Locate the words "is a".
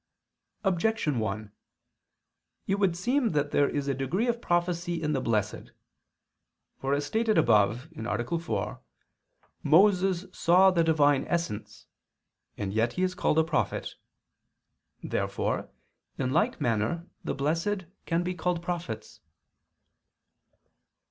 3.69-3.93